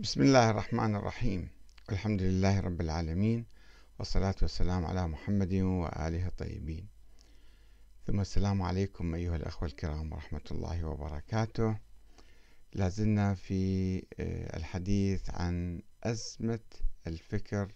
بسم 0.00 0.22
الله 0.22 0.50
الرحمن 0.50 0.96
الرحيم. 0.96 1.48
الحمد 1.90 2.22
لله 2.22 2.60
رب 2.60 2.80
العالمين 2.80 3.46
والصلاة 3.98 4.34
والسلام 4.42 4.84
على 4.84 5.08
محمد 5.08 5.54
وآله 5.54 6.26
الطيبين. 6.26 6.88
ثم 8.06 8.20
السلام 8.20 8.62
عليكم 8.62 9.14
أيها 9.14 9.36
الأخوة 9.36 9.68
الكرام 9.68 10.12
ورحمة 10.12 10.40
الله 10.50 10.84
وبركاته. 10.84 11.78
لازلنا 12.72 13.34
في 13.34 13.96
آه، 14.20 14.56
الحديث 14.56 15.30
عن 15.30 15.82
أزمة 16.04 16.60
الفكر 17.06 17.72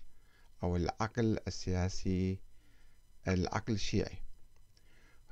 أو 0.62 0.76
العقل 0.76 1.38
السياسي 1.46 2.38
العقل 3.28 3.72
الشيعي. 3.72 4.18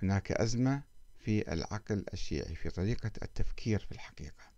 هناك 0.02 0.32
أزمة 0.32 0.82
في 1.24 1.52
العقل 1.52 2.04
الشيعي 2.12 2.54
في 2.54 2.70
طريقة 2.70 3.12
التفكير 3.22 3.78
في 3.78 3.92
الحقيقة. 3.92 4.52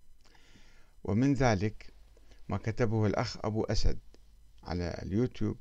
ومن 1.05 1.35
ذلك 1.35 1.94
ما 2.49 2.57
كتبه 2.57 3.07
الأخ 3.07 3.37
أبو 3.45 3.65
أسد 3.65 3.99
على 4.63 5.01
اليوتيوب. 5.03 5.57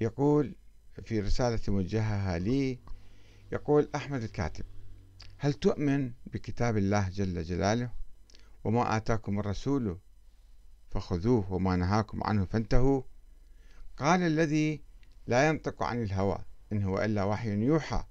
يقول 0.00 0.54
في 1.02 1.20
رسالة 1.20 1.60
موجهها 1.68 2.38
لي 2.38 2.78
يقول 3.52 3.88
أحمد 3.94 4.22
الكاتب 4.22 4.64
هل 5.38 5.52
تؤمن 5.52 6.12
بكتاب 6.26 6.76
الله 6.76 7.08
جل 7.08 7.42
جلاله 7.42 7.90
وما 8.64 8.96
آتاكم 8.96 9.38
الرسول 9.38 9.98
فخذوه 10.90 11.52
وما 11.52 11.76
نهاكم 11.76 12.24
عنه 12.24 12.44
فانتهوا؟ 12.44 13.02
قال 13.96 14.22
الذي 14.22 14.82
لا 15.26 15.48
ينطق 15.48 15.82
عن 15.82 16.02
الهوى 16.02 16.38
إن 16.72 16.82
هو 16.82 16.98
إلا 16.98 17.24
وحي 17.24 17.50
يوحى. 17.50 18.04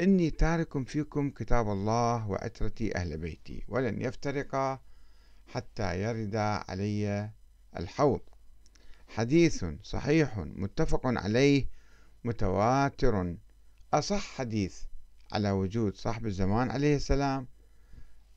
إني 0.00 0.30
تارك 0.30 0.88
فيكم 0.88 1.30
كتاب 1.30 1.68
الله 1.68 2.28
وعترتي 2.28 2.96
أهل 2.96 3.18
بيتي 3.18 3.64
ولن 3.68 4.02
يفترقا 4.02 4.80
حتى 5.48 6.02
يرد 6.02 6.36
علي 6.36 7.30
الحوض. 7.76 8.20
حديث 9.08 9.64
صحيح 9.82 10.38
متفق 10.38 11.00
عليه 11.04 11.66
متواتر. 12.24 13.36
أصح 13.94 14.20
حديث 14.20 14.82
على 15.32 15.50
وجود 15.50 15.96
صاحب 15.96 16.26
الزمان 16.26 16.70
عليه 16.70 16.96
السلام 16.96 17.46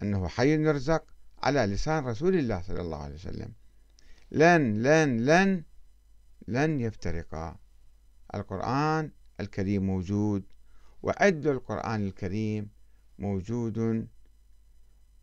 أنه 0.01 0.27
حي 0.27 0.49
يرزق 0.49 1.03
على 1.43 1.59
لسان 1.65 2.05
رسول 2.05 2.35
الله 2.35 2.61
صلى 2.61 2.81
الله 2.81 2.97
عليه 2.97 3.15
وسلم. 3.15 3.53
لن 4.31 4.83
لن 4.83 5.25
لن 5.25 5.63
لن 6.47 6.81
يفترقا 6.81 7.57
القرآن 8.35 9.11
الكريم 9.39 9.85
موجود 9.85 10.43
وعد 11.03 11.47
القرآن 11.47 12.07
الكريم 12.07 12.69
موجود 13.19 14.07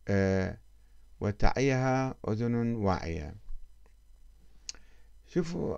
آه 0.08 0.58
وتعيها 1.20 2.14
أذن 2.28 2.74
واعية. 2.74 3.34
شوفوا 5.26 5.76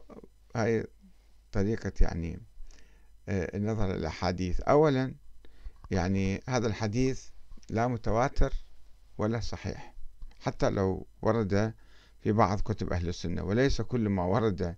هاي 0.56 0.86
طريقة 1.52 1.92
يعني 2.00 2.40
آه، 3.28 3.56
النظر 3.56 3.94
الأحاديث. 3.94 4.60
أولا 4.60 5.14
يعني 5.90 6.42
هذا 6.48 6.66
الحديث 6.66 7.28
لا 7.70 7.86
متواتر 7.86 8.52
ولا 9.18 9.40
صحيح 9.40 9.94
حتى 10.40 10.70
لو 10.70 11.06
ورد 11.22 11.74
في 12.20 12.32
بعض 12.32 12.60
كتب 12.60 12.92
أهل 12.92 13.08
السنة 13.08 13.42
وليس 13.42 13.80
كل 13.80 14.08
ما 14.08 14.24
ورد 14.24 14.76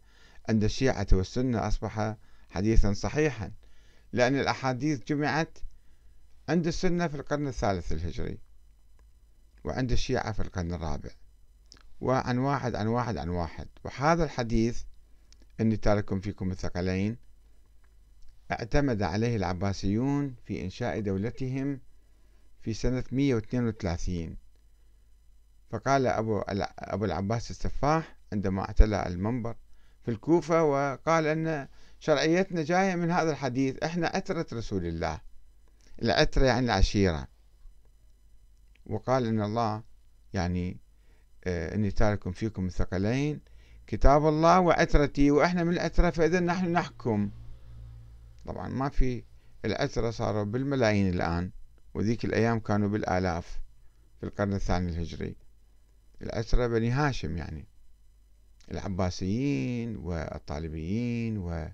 عند 0.49 0.65
الشيعة 0.65 1.07
والسنة 1.13 1.69
أصبح 1.69 2.17
حديثا 2.51 2.93
صحيحا 2.93 3.53
لأن 4.13 4.41
الأحاديث 4.41 5.05
جمعت 5.05 5.59
عند 6.49 6.67
السنة 6.67 7.09
في 7.09 7.15
القرن 7.15 7.47
الثالث 7.47 7.93
الهجري. 7.93 8.39
وعند 9.65 9.93
الشيعة 9.93 10.33
في 10.33 10.41
القرن 10.41 10.75
الرابع. 10.75 11.11
وعن 12.01 12.39
واحد 12.39 12.75
عن 12.75 12.87
واحد 12.87 13.17
عن 13.17 13.29
واحد. 13.29 13.69
وهذا 13.85 14.25
الحديث 14.25 14.83
إني 15.61 15.77
تارك 15.77 16.21
فيكم 16.21 16.51
الثقلين. 16.51 17.17
اعتمد 18.53 19.03
عليه 19.03 19.37
العباسيون 19.37 20.35
في 20.45 20.65
إنشاء 20.65 21.01
دولتهم 21.01 21.81
في 22.63 22.75
سنة 22.75 23.05
132 23.13 24.37
فقال 25.71 26.07
أبو, 26.07 26.39
أبو 26.79 27.05
العباس 27.05 27.51
السفاح 27.51 28.17
عندما 28.33 28.63
اعتلى 28.63 29.07
المنبر 29.07 29.57
في 30.05 30.11
الكوفة 30.11 30.65
وقال 30.65 31.27
أن 31.27 31.69
شرعيتنا 32.01 32.63
جاية 32.63 32.95
من 32.95 33.11
هذا 33.11 33.31
الحديث. 33.31 33.83
إحنا 33.85 34.07
عترة 34.07 34.47
رسول 34.53 34.87
الله. 34.87 35.21
العترة 36.03 36.45
يعني 36.45 36.67
العشيرة. 36.67 37.29
وقال 38.87 39.27
إن 39.27 39.43
الله 39.43 39.83
يعني 40.33 40.81
آه 41.45 41.75
إني 41.75 41.91
تارك 41.91 42.31
فيكم 42.31 42.67
الثقلين 42.67 43.41
كتاب 43.87 44.27
الله 44.27 44.61
وعترتي 44.61 45.31
وإحنا 45.31 45.65
من 45.65 45.73
العترة 45.73 46.11
فإذا 46.11 46.41
نحن 46.41 46.73
نحكم. 46.73 47.31
طبعا 48.47 48.69
ما 48.69 48.89
في 48.89 49.25
العترة 49.65 50.11
صاروا 50.11 50.45
بالملايين 50.45 51.09
الآن 51.09 51.51
وذيك 51.95 52.25
الأيام 52.25 52.61
كانوا 52.61 52.89
بالآلاف 52.89 53.61
في 54.21 54.27
القرن 54.27 54.53
الثاني 54.53 54.91
الهجري. 54.91 55.37
العترة 56.23 56.67
بني 56.67 56.91
هاشم 56.91 57.37
يعني. 57.37 57.67
العباسيين 58.71 59.97
والطالبيين 59.97 61.39
وبني 61.39 61.73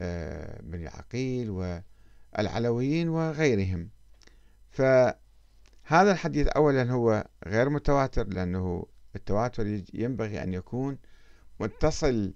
آه، 0.00 0.90
عقيل 0.90 1.50
والعلويين 1.50 3.08
وغيرهم. 3.08 3.88
ف 4.70 4.82
هذا 5.84 6.12
الحديث 6.12 6.46
أولا 6.46 6.90
هو 6.90 7.26
غير 7.46 7.68
متواتر 7.70 8.28
لأنه 8.28 8.86
التواتر 9.16 9.82
ينبغي 9.94 10.42
أن 10.42 10.54
يكون 10.54 10.98
متصل 11.60 12.34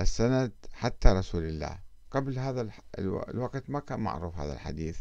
السند 0.00 0.52
حتى 0.72 1.08
رسول 1.08 1.44
الله. 1.44 1.78
قبل 2.10 2.38
هذا 2.38 2.68
الوقت 2.98 3.70
ما 3.70 3.80
كان 3.80 4.00
معروف 4.00 4.38
هذا 4.38 4.52
الحديث. 4.52 4.98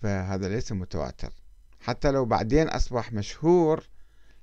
فهذا 0.00 0.48
ليس 0.48 0.72
متواتر. 0.72 1.32
حتى 1.80 2.10
لو 2.10 2.24
بعدين 2.24 2.68
أصبح 2.68 3.12
مشهور 3.12 3.88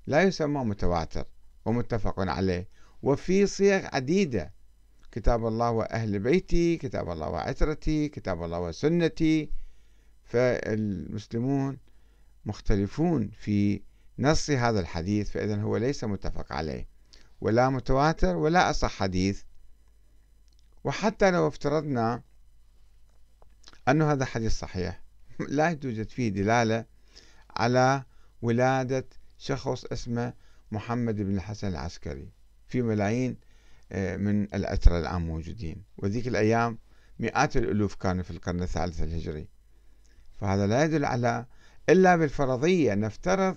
لا 0.08 0.22
يسمى 0.22 0.64
متواتر 0.64 1.26
ومتفق 1.66 2.20
عليه. 2.20 2.68
وفي 3.04 3.46
صيغ 3.46 3.88
عديدة. 3.94 4.54
كتاب 5.12 5.48
الله 5.48 5.72
وأهل 5.72 6.20
بيتي 6.20 6.78
كتاب 6.78 7.10
الله 7.10 7.30
وعترتي 7.30 8.10
كتاب 8.10 8.44
الله 8.44 8.60
وسنتي. 8.60 9.52
فالمسلمون 10.30 11.78
مختلفون 12.46 13.32
في 13.40 13.82
نص 14.20 14.50
هذا 14.50 14.80
الحديث 14.80 15.30
فإذا 15.30 15.62
هو 15.62 15.78
ليس 15.78 16.04
متفق 16.04 16.52
عليه 16.52 16.88
ولا 17.42 17.70
متواتر 17.70 18.36
ولا 18.36 18.70
أصح 18.70 18.92
حديث. 18.92 19.44
وحتى 20.84 21.32
لو 21.32 21.48
افترضنا 21.48 22.22
أن 23.88 24.02
هذا 24.02 24.26
حديث 24.26 24.60
صحيح 24.60 25.02
لا 25.50 25.74
توجد 25.74 26.10
فيه 26.10 26.30
دلالة 26.30 26.86
على 27.58 28.04
ولادة 28.42 29.06
شخص 29.38 29.86
اسمه 29.86 30.34
محمد 30.72 31.16
بن 31.16 31.36
الحسن 31.36 31.68
العسكري 31.68 32.30
في 32.68 32.82
ملايين 32.82 33.38
آه، 33.92 34.18
من 34.18 34.44
الأترة 34.44 35.00
الآن 35.00 35.22
موجودين. 35.22 35.84
وذيك 35.98 36.28
الأيام 36.28 36.78
مئات 37.20 37.58
الألوف 37.58 37.96
كانوا 37.96 38.24
في 38.24 38.32
القرن 38.32 38.64
الثالث 38.64 39.02
الهجري. 39.02 39.48
فهذا 40.42 40.68
لا 40.68 40.84
يدل 40.84 41.06
على 41.06 41.46
إلا 41.90 42.16
بالفرضية 42.16 42.94
نفترض 42.94 43.56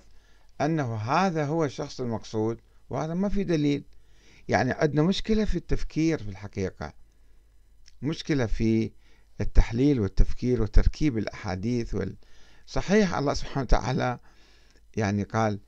أنه 0.61 0.95
هذا 0.95 1.45
هو 1.45 1.65
الشخص 1.65 2.01
المقصود 2.01 2.59
وهذا 2.89 3.13
ما 3.13 3.29
في 3.29 3.43
دليل. 3.43 3.83
يعني 4.47 4.71
عندنا 4.71 5.01
مشكلة 5.01 5.45
في 5.45 5.55
التفكير 5.55 6.23
في 6.23 6.29
الحقيقة. 6.29 6.93
مشكلة 8.01 8.45
في 8.45 8.91
التحليل 9.41 9.99
والتفكير 9.99 10.61
وتركيب 10.61 11.17
الأحاديث 11.17 11.95
وال... 11.95 12.15
صحيح 12.65 13.15
الله 13.15 13.33
سبحانه 13.33 13.61
وتعالى 13.61 14.19
يعني 14.95 15.23
قال 15.23 15.59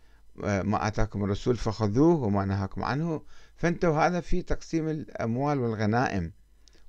ما 0.44 0.88
آتاكم 0.88 1.24
الرسول 1.24 1.58
فخذوه 1.58 2.24
وما 2.24 2.46
نهاكم 2.46 2.84
عنه. 2.84 3.22
فانتوا 3.56 4.08
هذا 4.08 4.20
في 4.20 4.42
تقسيم 4.42 4.90
الأموال 4.90 5.60
والغنائم 5.60 6.32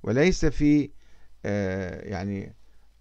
وليس 0.03 0.45
في 0.45 0.91
آه، 1.45 2.09
يعني 2.09 2.55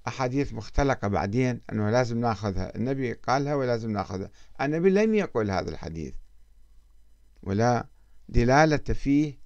أحاديث 0.08 0.54
مختلقة 0.54 1.08
بعدين 1.08 1.62
أنه 1.72 1.90
لازم 1.90 2.20
ناخذها. 2.20 2.76
النبي 2.76 3.14
قالها 3.14 3.56
ولازم 3.56 3.92
ناخذها. 3.92 4.30
النبي 4.62 4.90
لم 4.90 5.16
يقل 5.16 5.52
هذا 5.52 5.70
الحديث. 5.70 6.14
ولا 7.44 7.88
دلالة 8.30 8.78
فيه 8.78 9.40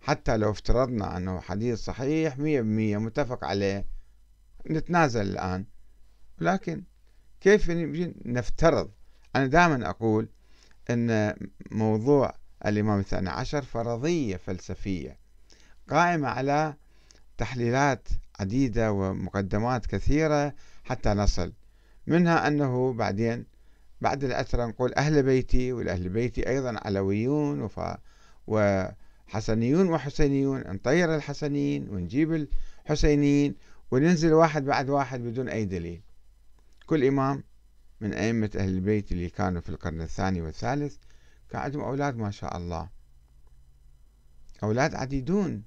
حتى 0.00 0.36
لو 0.36 0.50
افترضنا 0.50 1.16
أنه 1.16 1.40
حديث 1.40 1.78
صحيح 1.78 2.38
مية 2.38 2.60
بمية 2.60 2.98
متفق 2.98 3.44
عليه. 3.44 3.86
نتنازل 4.70 5.22
الآن. 5.22 5.64
لكن 6.40 6.84
كيف 7.40 7.70
نفترض؟ 8.26 8.90
أنا 9.36 9.46
دائما 9.46 9.90
أقول 9.90 10.28
أن 10.90 11.34
موضوع 11.70 12.34
الإمام 12.66 13.00
الثاني 13.00 13.30
عشر 13.30 13.62
فرضية 13.62 14.36
فلسفية 14.36 15.18
قائمة 15.90 16.28
على 16.28 16.74
تحليلات 17.38 18.08
عديدة 18.40 18.92
ومقدمات 18.92 19.86
كثيرة 19.86 20.54
حتى 20.84 21.08
نصل. 21.10 21.52
منها 22.06 22.46
أنه 22.48 22.92
بعدين 22.92 23.46
بعد 24.00 24.24
العترة 24.24 24.66
نقول 24.66 24.94
أهل 24.94 25.22
بيتي 25.22 25.72
والأهل 25.72 26.08
بيتي 26.08 26.48
أيضا 26.48 26.80
علويون 26.84 27.62
وفا 27.62 27.98
وحسنيون 28.46 29.88
وحسينيون. 29.88 30.60
نطير 30.60 31.14
الحسنيين 31.14 31.88
ونجيب 31.88 32.46
الحسينيين 32.86 33.54
وننزل 33.90 34.32
واحد 34.32 34.64
بعد 34.64 34.90
واحد 34.90 35.20
بدون 35.20 35.48
أي 35.48 35.64
دليل. 35.64 36.02
كل 36.86 37.04
إمام 37.04 37.44
من 38.00 38.14
أئمة 38.14 38.50
أهل 38.56 38.68
البيت 38.68 39.12
اللي 39.12 39.28
كانوا 39.28 39.60
في 39.60 39.68
القرن 39.68 40.00
الثاني 40.00 40.42
والثالث 40.42 40.96
كان 41.50 41.60
عندهم 41.60 41.82
أولاد 41.82 42.16
ما 42.16 42.30
شاء 42.30 42.56
الله. 42.56 42.88
أولاد 44.62 44.94
عديدون. 44.94 45.62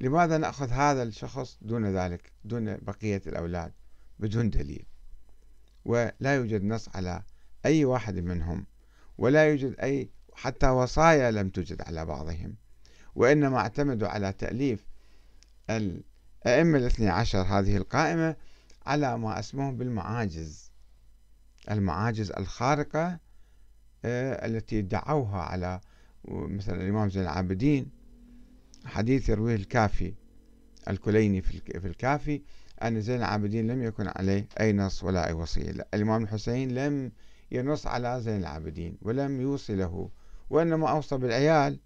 لماذا 0.00 0.38
نأخذ 0.38 0.70
هذا 0.70 1.02
الشخص 1.02 1.58
دون 1.62 1.86
ذلك 1.86 2.32
دون 2.44 2.76
بقية 2.76 3.22
الأولاد 3.26 3.72
بدون 4.18 4.50
دليل؟ 4.50 4.86
ولا 5.84 6.34
يوجد 6.34 6.64
نص 6.64 6.88
على 6.96 7.22
أي 7.66 7.84
واحد 7.84 8.18
منهم 8.18 8.66
ولا 9.18 9.44
يوجد 9.44 9.80
أي 9.80 10.10
حتى 10.34 10.68
وصايا 10.68 11.30
لم 11.30 11.48
توجد 11.48 11.82
على 11.82 12.04
بعضهم. 12.04 12.56
وإنما 13.14 13.58
اعتمدوا 13.58 14.08
على 14.08 14.32
تأليف 14.32 14.86
الأئمة 15.70 16.78
الاثني 16.78 17.08
عشر 17.08 17.42
هذه 17.42 17.76
القائمة 17.76 18.36
على 18.86 19.18
ما 19.18 19.38
اسمه 19.38 19.72
بالمعاجز. 19.72 20.70
المعاجز 21.70 22.30
الخارقة 22.30 23.18
آه، 24.04 24.46
التي 24.46 24.78
ادعوها 24.78 25.42
على 25.42 25.80
مثلا 26.28 26.82
الإمام 26.82 27.10
زين 27.10 27.22
العابدين 27.22 27.90
حديث 28.84 29.28
يرويه 29.28 29.54
الكافي 29.54 30.14
الكليني 30.88 31.42
في 31.42 31.86
الكافي 31.86 32.42
أن 32.82 33.00
زين 33.00 33.16
العابدين 33.16 33.66
لم 33.66 33.82
يكن 33.82 34.08
عليه 34.08 34.48
أي 34.60 34.72
نص 34.72 35.04
ولا 35.04 35.26
أي 35.26 35.32
وصية. 35.32 35.70
الإمام 35.94 36.22
الحسين 36.22 36.74
لم 36.74 37.12
ينص 37.50 37.86
على 37.86 38.20
زين 38.20 38.40
العابدين 38.40 38.98
ولم 39.02 39.40
يوصي 39.40 39.74
له 39.74 40.10
وإنما 40.50 40.90
أوصى 40.90 41.16
بالعيال 41.16 41.80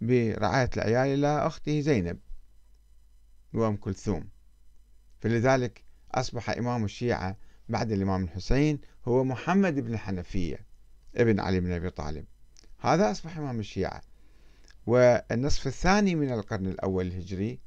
برعاية 0.00 0.70
العيال 0.76 1.18
إلى 1.18 1.46
أخته 1.46 1.80
زينب 1.80 2.18
وأم 3.52 3.76
كلثوم. 3.76 4.28
فلذلك 5.18 5.84
أصبح 6.14 6.50
إمام 6.50 6.84
الشيعة 6.84 7.36
بعد 7.68 7.92
الإمام 7.92 8.24
الحسين 8.24 8.80
هو 9.08 9.24
محمد 9.24 9.74
بن 9.74 9.94
الحنفية 9.94 10.66
ابن 11.16 11.40
علي 11.40 11.60
بن 11.60 11.72
أبي 11.72 11.90
طالب. 11.90 12.24
هذا 12.78 13.10
أصبح 13.10 13.38
إمام 13.38 13.60
الشيعة. 13.60 14.02
والنصف 14.86 15.66
الثاني 15.66 16.14
من 16.14 16.32
القرن 16.32 16.66
الأول 16.66 17.06
الهجري 17.06 17.60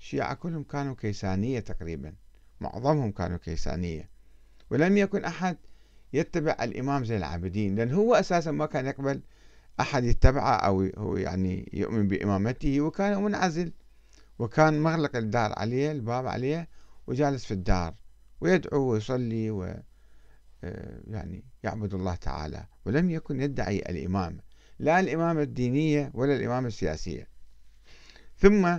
الشيعة 0.00 0.34
كلهم 0.34 0.62
كانوا 0.62 0.94
كيسانية 0.94 1.60
تقريبا 1.60 2.14
معظمهم 2.60 3.12
كانوا 3.12 3.38
كيسانية. 3.38 4.10
ولم 4.70 4.96
يكن 4.96 5.24
أحد 5.24 5.56
يتبع 6.12 6.56
الإمام 6.62 7.04
زين 7.04 7.16
العابدين 7.16 7.74
لأن 7.74 7.92
هو 7.92 8.14
أساسا 8.14 8.50
ما 8.50 8.66
كان 8.66 8.86
يقبل 8.86 9.22
أحد 9.80 10.04
يتبعه 10.04 10.56
أو 10.56 10.90
هو 10.98 11.16
يعني 11.16 11.70
يؤمن 11.72 12.08
بإمامته 12.08 12.80
وكان 12.80 13.22
منعزل. 13.22 13.72
وكان 14.38 14.80
مغلق 14.80 15.16
الدار 15.16 15.52
عليه 15.58 15.92
الباب 15.92 16.26
عليه 16.26 16.68
وجالس 17.06 17.44
في 17.44 17.54
الدار 17.54 17.94
ويدعو 18.40 18.92
ويصلي 18.92 19.50
و 19.50 19.64
آه، 20.64 21.00
يعني 21.06 21.44
يعبد 21.62 21.94
الله 21.94 22.14
تعالى. 22.14 22.66
ولم 22.84 23.10
يكن 23.10 23.40
يدعي 23.40 23.78
الإمامة 23.78 24.51
لا 24.82 25.00
الإمامة 25.00 25.42
الدينية 25.42 26.10
ولا 26.14 26.36
الإمامة 26.36 26.66
السياسية. 26.66 27.28
ثم 28.36 28.78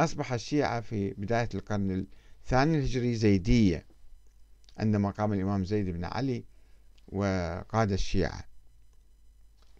أصبح 0.00 0.32
الشيعة 0.32 0.80
في 0.80 1.10
بداية 1.10 1.48
القرن 1.54 2.06
الثاني 2.42 2.78
الهجري 2.78 3.14
زيدية 3.14 3.86
عندما 4.78 5.10
قام 5.10 5.32
الإمام 5.32 5.64
زيد 5.64 5.88
بن 5.88 6.04
علي 6.04 6.44
وقاد 7.08 7.92
الشيعة. 7.92 8.44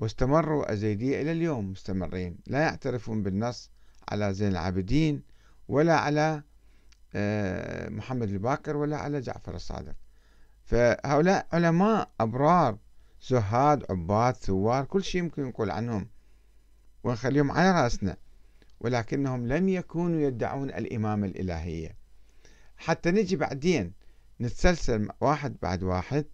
واستمروا 0.01 0.73
الزيدية 0.73 1.23
إلى 1.23 1.33
اليوم 1.33 1.71
مستمرين 1.71 2.39
لا 2.47 2.61
يعترفون 2.61 3.23
بالنص 3.23 3.71
على 4.09 4.35
زين 4.35 4.49
العابدين 4.49 5.23
ولا 5.69 5.97
على 5.97 6.43
آه، 7.15 7.89
محمد 7.89 8.29
الباكر 8.29 8.77
ولا 8.77 8.97
على 8.97 9.21
جعفر 9.21 9.55
الصادق. 9.55 9.95
فهؤلاء 10.65 11.47
علماء 11.53 12.11
أبرار 12.21 12.79
زهاد 13.23 13.85
عباد 13.91 14.35
ثوار 14.35 14.85
كل 14.85 15.05
شيء 15.05 15.23
يمكن 15.23 15.45
نقول 15.45 15.71
عنهم 15.71 16.09
ونخليهم 17.05 17.51
على 17.51 17.83
رأسنا 17.83 18.17
ولكنهم 18.81 19.47
لم 19.47 19.69
يكونوا 19.69 20.21
يدعون 20.21 20.71
الإمامة 20.71 21.27
الإلهية. 21.27 21.97
حتى 22.77 23.11
نجي 23.11 23.37
بعدين 23.37 23.93
نتسلسل 24.41 25.09
واحد 25.21 25.57
بعد 25.63 25.83
واحد 25.83 26.25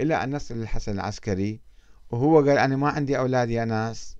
إلى 0.00 0.24
أن 0.24 0.36
نصل 0.36 0.54
للحسن 0.54 0.92
العسكري 0.92 1.60
وهو 2.10 2.36
قال 2.36 2.58
أنا 2.58 2.76
ما 2.76 2.88
عندي 2.88 3.18
أولاد 3.18 3.50
يا 3.50 3.64
ناس 3.64 4.16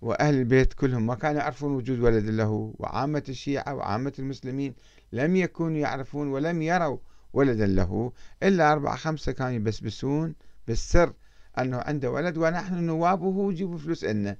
وأهل 0.00 0.34
البيت 0.34 0.72
كلهم 0.72 1.06
ما 1.06 1.14
كانوا 1.14 1.40
يعرفون 1.40 1.72
وجود 1.72 2.00
ولد 2.00 2.24
له 2.24 2.74
وعامة 2.78 3.22
الشيعة 3.28 3.74
وعامة 3.74 4.12
المسلمين 4.18 4.74
لم 5.12 5.36
يكونوا 5.36 5.78
يعرفون 5.78 6.28
ولم 6.28 6.62
يروا 6.62 6.98
ولدا 7.32 7.66
له 7.66 8.12
إلا 8.42 8.72
أربعة 8.72 8.96
خمسة 8.96 9.32
كانوا 9.32 9.52
يبسبسون 9.52 10.34
بالسر 10.66 11.12
أنه 11.58 11.78
عنده 11.78 12.10
ولد 12.10 12.38
ونحن 12.38 12.74
نوابه 12.74 13.26
وجيبوا 13.26 13.78
فلوس 13.78 14.04
لنا 14.04 14.36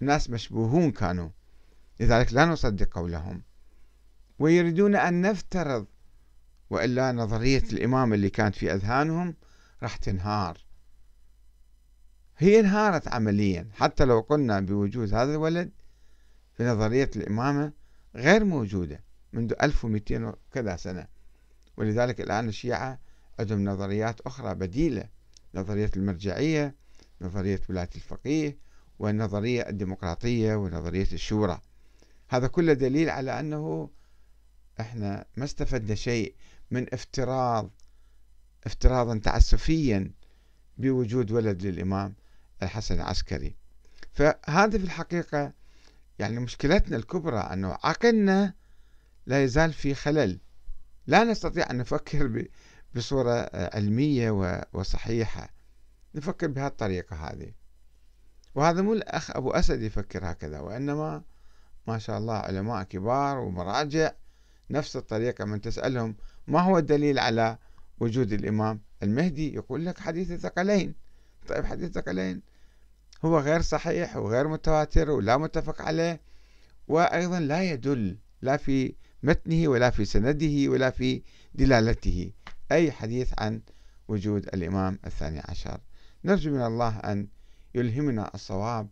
ناس 0.00 0.30
مشبوهون 0.30 0.90
كانوا. 0.90 1.28
لذلك 2.00 2.32
لا 2.32 2.44
نصدق 2.44 2.94
قولهم. 2.94 3.42
ويريدون 4.38 4.96
أن 4.96 5.22
نفترض 5.22 5.86
وإلا 6.70 7.12
نظرية 7.12 7.62
الإمام 7.72 8.14
اللي 8.14 8.30
كانت 8.30 8.54
في 8.54 8.74
أذهانهم 8.74 9.34
راح 9.82 9.96
تنهار. 9.96 10.58
هي 12.38 12.60
انهارت 12.60 13.08
عمليا. 13.08 13.68
حتى 13.72 14.04
لو 14.04 14.20
قلنا 14.20 14.60
بوجود 14.60 15.14
هذا 15.14 15.32
الولد 15.32 15.70
في 16.56 16.64
نظرية 16.64 17.10
الإمامة 17.16 17.72
غير 18.14 18.44
موجودة 18.44 19.00
منذ 19.32 19.52
1200 19.62 20.24
وكذا 20.24 20.76
سنة. 20.76 21.06
ولذلك 21.76 22.20
الآن 22.20 22.48
الشيعة 22.48 22.98
عندهم 23.38 23.64
نظريات 23.64 24.20
أخرى 24.20 24.54
بديلة. 24.54 25.08
نظرية 25.54 25.90
المرجعية 25.96 26.74
نظرية 27.20 27.60
ولاية 27.68 27.90
الفقيه 27.94 28.58
والنظرية 28.98 29.68
الديمقراطية 29.68 30.54
ونظرية 30.54 31.08
الشورى. 31.12 31.60
هذا 32.28 32.46
كله 32.46 32.72
دليل 32.72 33.10
على 33.10 33.40
أنه 33.40 33.90
إحنا 34.80 35.24
ما 35.36 35.44
استفدنا 35.44 35.94
شيء 35.94 36.34
من 36.70 36.94
افتراض 36.94 37.70
افتراضا 38.66 39.18
تعسفيا 39.18 40.10
بوجود 40.78 41.30
ولد 41.32 41.66
للإمام 41.66 42.14
الحسن 42.62 42.94
العسكري. 42.94 43.56
فهذا 44.12 44.78
في 44.78 44.84
الحقيقة 44.84 45.52
يعني 46.18 46.40
مشكلتنا 46.40 46.96
الكبرى 46.96 47.38
أنه 47.38 47.68
عقلنا 47.68 48.54
لا 49.26 49.44
يزال 49.44 49.72
في 49.72 49.94
خلل. 49.94 50.40
لا 51.06 51.24
نستطيع 51.24 51.70
أن 51.70 51.76
نفكر 51.76 52.46
بصورة 52.94 53.50
علمية 53.54 54.30
وصحيحة. 54.72 55.48
نفكر 56.14 56.46
بهذه 56.46 56.66
الطريقة 56.66 57.16
هذه. 57.16 57.52
وهذا 58.54 58.82
مو 58.82 58.92
الأخ 58.92 59.36
أبو 59.36 59.50
أسد 59.50 59.82
يفكر 59.82 60.30
هكذا 60.30 60.60
وإنما 60.60 61.22
ما 61.86 61.98
شاء 61.98 62.18
الله 62.18 62.34
علماء 62.34 62.82
كبار 62.82 63.38
ومراجع 63.38 64.12
نفس 64.70 64.96
الطريقة. 64.96 65.44
من 65.44 65.60
تسألهم 65.60 66.16
ما 66.46 66.60
هو 66.60 66.78
الدليل 66.78 67.18
على 67.18 67.58
وجود 68.00 68.32
الإمام 68.32 68.80
المهدي؟ 69.02 69.54
يقول 69.54 69.86
لك 69.86 69.98
حديث 69.98 70.30
الثقلين. 70.30 70.94
طيب 71.48 71.64
حديث 71.64 71.88
الثقلين 71.88 72.42
هو 73.24 73.38
غير 73.38 73.62
صحيح 73.62 74.16
وغير 74.16 74.48
متواتر 74.48 75.10
ولا 75.10 75.36
متفق 75.36 75.82
عليه 75.82 76.20
وأيضا 76.88 77.40
لا 77.40 77.62
يدل 77.62 78.18
لا 78.42 78.56
في 78.56 78.94
متنه 79.22 79.68
ولا 79.68 79.90
في 79.90 80.04
سنده 80.04 80.70
ولا 80.70 80.90
في 80.90 81.22
دلالته. 81.54 82.32
أي 82.72 82.92
حديث 82.92 83.32
عن 83.38 83.62
وجود 84.08 84.46
الإمام 84.46 84.98
الثاني 85.06 85.40
عشر. 85.48 85.80
نرجو 86.24 86.50
من 86.50 86.62
الله 86.62 86.98
أن 86.98 87.28
يلهمنا 87.74 88.30
الصواب 88.34 88.88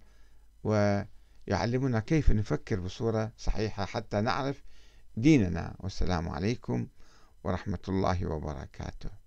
ويعلمنا 0.65 2.01
كيف 2.01 2.31
نفكر 2.31 2.81
بصورة 2.81 3.33
صحيحة 3.37 3.85
حتى 3.85 4.21
نعرف 4.21 4.63
ديننا. 5.17 5.77
والسلام 5.79 6.29
عليكم 6.29 6.87
ورحمة 7.45 7.79
الله 7.89 8.27
وبركاته. 8.27 9.20